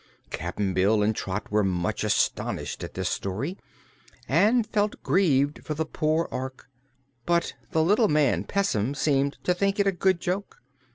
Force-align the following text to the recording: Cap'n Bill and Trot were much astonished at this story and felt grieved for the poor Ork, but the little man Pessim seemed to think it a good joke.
Cap'n 0.31 0.73
Bill 0.73 1.03
and 1.03 1.15
Trot 1.15 1.51
were 1.51 1.63
much 1.63 2.03
astonished 2.03 2.83
at 2.83 2.95
this 2.95 3.07
story 3.07 3.55
and 4.27 4.65
felt 4.65 5.03
grieved 5.03 5.63
for 5.63 5.75
the 5.75 5.85
poor 5.85 6.25
Ork, 6.31 6.67
but 7.27 7.53
the 7.69 7.83
little 7.83 8.07
man 8.07 8.43
Pessim 8.43 8.95
seemed 8.95 9.37
to 9.43 9.53
think 9.53 9.79
it 9.79 9.85
a 9.85 9.91
good 9.91 10.19
joke. 10.19 10.59